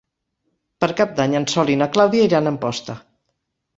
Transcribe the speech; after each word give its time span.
Per 0.83 0.87
Cap 1.01 1.13
d'Any 1.21 1.37
en 1.41 1.45
Sol 1.55 1.71
i 1.75 1.77
na 1.83 1.89
Clàudia 1.97 2.25
iran 2.31 2.49
a 2.49 2.55
Amposta. 2.57 2.97